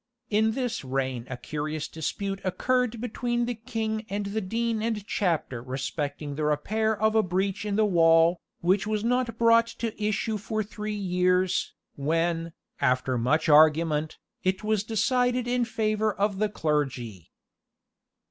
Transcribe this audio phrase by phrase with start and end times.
[0.31, 5.61] In this reign a curious dispute occurred between the king and the dean and chapter
[5.61, 10.39] respecting the repair of a breach in the wall, which was not brought to issue
[10.39, 17.29] for three years, when, after much argument, it was decided in favour of the clergy.